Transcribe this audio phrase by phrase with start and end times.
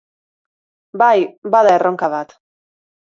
[1.03, 1.19] Bai,
[1.57, 2.35] bada erronka bat.